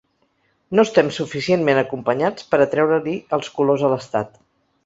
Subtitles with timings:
[0.77, 4.35] No estem suficientment acompanyats per a treure-li els colors a l’estat.